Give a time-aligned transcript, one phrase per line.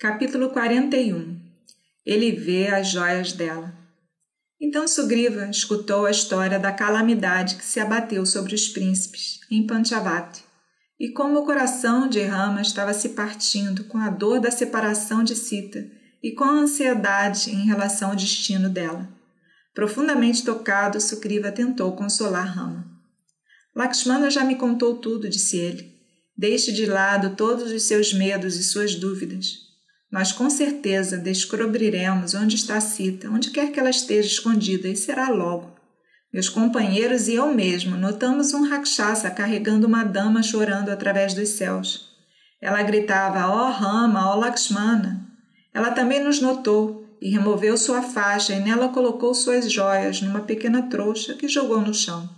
[0.00, 1.40] Capítulo 41
[2.06, 3.74] Ele vê as joias dela.
[4.60, 10.44] Então Sugriva escutou a história da calamidade que se abateu sobre os príncipes em Panchavati,
[11.00, 15.34] e como o coração de Rama estava se partindo com a dor da separação de
[15.34, 15.84] Sita
[16.22, 19.08] e com a ansiedade em relação ao destino dela.
[19.74, 22.86] Profundamente tocado, Sugriva tentou consolar Rama.
[23.74, 25.92] Lakshmana já me contou tudo, disse ele.
[26.36, 29.66] Deixe de lado todos os seus medos e suas dúvidas.
[30.10, 35.28] Nós com certeza descobriremos onde está Sita, onde quer que ela esteja escondida, e será
[35.28, 35.76] logo.
[36.32, 42.08] Meus companheiros e eu mesmo notamos um rakshasa carregando uma dama chorando através dos céus.
[42.60, 45.26] Ela gritava, ó oh Rama, ó oh Lakshmana.
[45.72, 50.82] Ela também nos notou e removeu sua faixa e nela colocou suas joias numa pequena
[50.82, 52.28] trouxa que jogou no chão.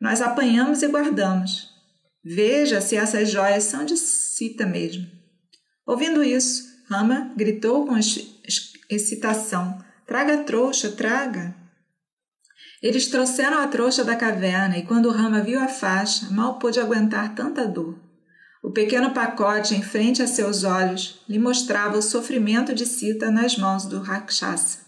[0.00, 1.70] Nós apanhamos e guardamos.
[2.24, 5.06] Veja se essas joias são de Sita mesmo.
[5.86, 7.96] Ouvindo isso, Rama gritou com
[8.88, 11.54] excitação: Traga a trouxa, traga!
[12.82, 17.34] Eles trouxeram a trouxa da caverna e quando Rama viu a faixa, mal pôde aguentar
[17.34, 17.98] tanta dor.
[18.62, 23.56] O pequeno pacote em frente a seus olhos lhe mostrava o sofrimento de Sita nas
[23.56, 24.78] mãos do Rakshasa.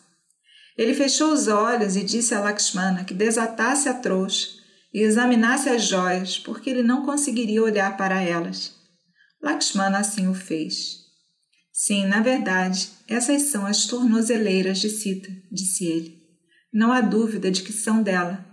[0.76, 4.48] Ele fechou os olhos e disse a Lakshmana que desatasse a trouxa
[4.94, 8.74] e examinasse as joias, porque ele não conseguiria olhar para elas.
[9.42, 11.07] Lakshmana assim o fez.
[11.80, 16.20] Sim, na verdade, essas são as tornozeleiras de Sita, disse ele.
[16.72, 18.44] Não há dúvida de que são dela.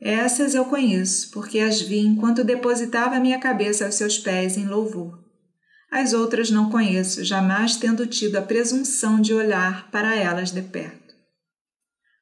[0.00, 5.22] Essas eu conheço, porque as vi enquanto depositava minha cabeça aos seus pés em louvor.
[5.92, 11.14] As outras não conheço, jamais tendo tido a presunção de olhar para elas de perto.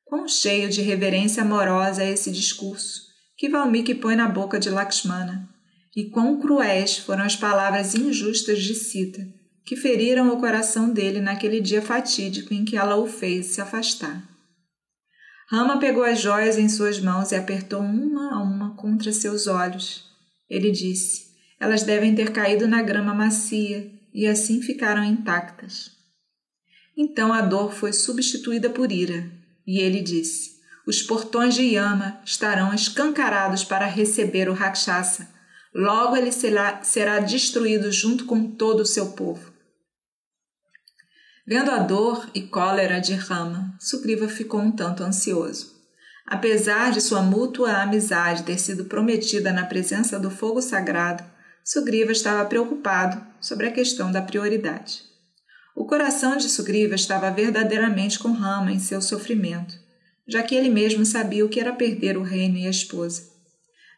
[0.05, 3.03] Quão cheio de reverência amorosa é esse discurso
[3.37, 5.49] que Valmiki põe na boca de Lakshmana,
[5.97, 9.38] e quão cruéis foram as palavras injustas de Sita,
[9.69, 14.27] que feriram o coração dele naquele dia fatídico em que ela o fez se afastar.
[15.51, 20.07] Rama pegou as joias em suas mãos e apertou uma a uma contra seus olhos.
[20.49, 25.91] Ele disse: Elas devem ter caído na grama macia e assim ficaram intactas.
[26.97, 29.31] Então a dor foi substituída por ira,
[29.67, 30.53] e ele disse:
[30.87, 35.29] Os portões de Yama estarão escancarados para receber o Rakshasa.
[35.75, 39.58] Logo ele será, será destruído junto com todo o seu povo.
[41.49, 45.79] Vendo a dor e cólera de Rama, Sugriva ficou um tanto ansioso.
[46.27, 51.25] Apesar de sua mútua amizade ter sido prometida na presença do fogo sagrado,
[51.65, 55.01] Sugriva estava preocupado sobre a questão da prioridade.
[55.75, 59.75] O coração de Sugriva estava verdadeiramente com Rama em seu sofrimento,
[60.29, 63.23] já que ele mesmo sabia o que era perder o reino e a esposa.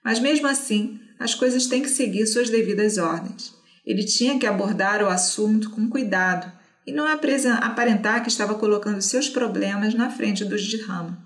[0.05, 3.53] Mas mesmo assim, as coisas têm que seguir suas devidas ordens.
[3.85, 6.60] Ele tinha que abordar o assunto com cuidado
[6.91, 11.17] e não aparentar que estava colocando seus problemas na frente dos de Rama.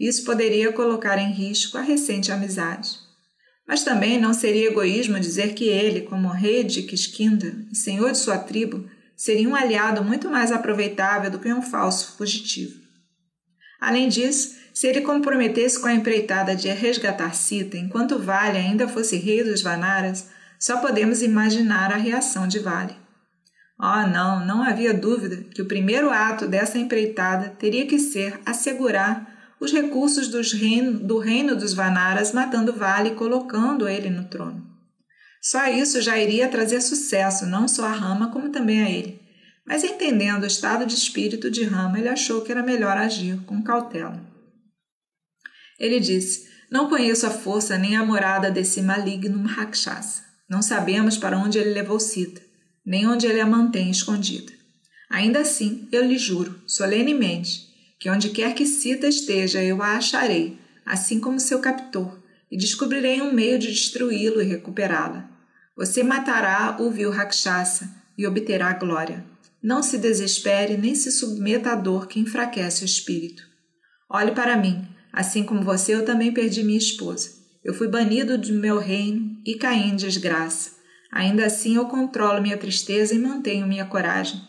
[0.00, 2.98] Isso poderia colocar em risco a recente amizade.
[3.68, 8.18] Mas também não seria egoísmo dizer que ele, como rei de Kiskinda e senhor de
[8.18, 12.80] sua tribo, seria um aliado muito mais aproveitável do que um falso fugitivo.
[13.78, 19.16] Além disso, se ele comprometesse com a empreitada de resgatar Sita enquanto Vale ainda fosse
[19.16, 20.28] rei dos Vanaras,
[20.58, 23.01] só podemos imaginar a reação de Vale.
[23.84, 29.56] Oh, não, não havia dúvida que o primeiro ato dessa empreitada teria que ser assegurar
[29.58, 34.64] os recursos reino, do reino dos Vanaras, matando Vale e colocando ele no trono.
[35.42, 39.20] Só isso já iria trazer sucesso não só a Rama, como também a ele.
[39.66, 43.64] Mas entendendo o estado de espírito de Rama, ele achou que era melhor agir com
[43.64, 44.20] cautela.
[45.80, 50.22] Ele disse: Não conheço a força nem a morada desse maligno Rakshasa.
[50.48, 52.51] Não sabemos para onde ele levou Sita
[52.84, 54.52] nem onde ele a mantém escondida.
[55.10, 60.58] Ainda assim, eu lhe juro, solenemente, que onde quer que Sita esteja, eu a acharei,
[60.84, 65.30] assim como seu captor, e descobrirei um meio de destruí-lo e recuperá-la.
[65.76, 69.24] Você matará o vil Rakshasa e obterá glória.
[69.62, 73.42] Não se desespere nem se submeta à dor que enfraquece o espírito.
[74.10, 77.30] Olhe para mim, assim como você, eu também perdi minha esposa.
[77.64, 80.81] Eu fui banido do meu reino e caí em desgraça.
[81.12, 84.40] Ainda assim eu controlo minha tristeza e mantenho minha coragem.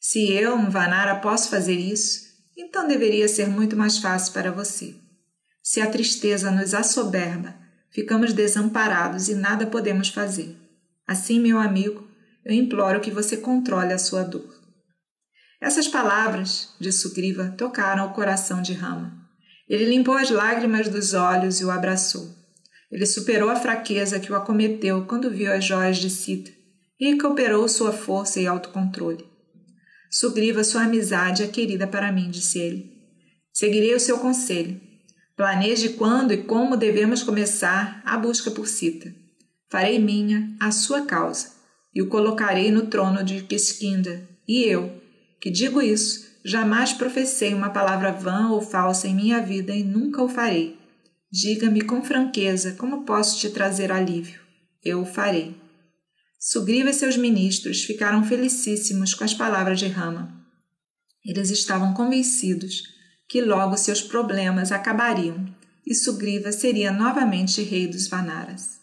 [0.00, 2.22] Se eu, um Vanara, posso fazer isso,
[2.56, 4.96] então deveria ser muito mais fácil para você.
[5.62, 7.54] Se a tristeza nos assoberba,
[7.90, 10.56] ficamos desamparados e nada podemos fazer.
[11.06, 12.08] Assim, meu amigo,
[12.46, 14.58] eu imploro que você controle a sua dor.
[15.60, 19.12] Essas palavras de Sugriva tocaram o coração de Rama.
[19.68, 22.39] Ele limpou as lágrimas dos olhos e o abraçou.
[22.90, 26.50] Ele superou a fraqueza que o acometeu quando viu as joias de Sita
[26.98, 29.24] e recuperou sua força e autocontrole.
[30.10, 32.92] Sugriva, sua amizade é querida para mim, disse ele.
[33.52, 34.80] Seguirei o seu conselho.
[35.36, 39.14] Planeje quando e como devemos começar a busca por Sita.
[39.70, 41.52] Farei minha a sua causa
[41.94, 44.28] e o colocarei no trono de Kiskinda.
[44.46, 45.00] E eu,
[45.40, 50.22] que digo isso, jamais professei uma palavra vã ou falsa em minha vida e nunca
[50.22, 50.79] o farei.
[51.32, 54.40] Diga-me com franqueza como posso te trazer alívio.
[54.82, 55.54] Eu o farei.
[56.38, 60.44] Sugriva e seus ministros ficaram felicíssimos com as palavras de Rama.
[61.24, 62.82] Eles estavam convencidos
[63.28, 65.46] que logo seus problemas acabariam
[65.86, 68.79] e Sugriva seria novamente rei dos Vanaras.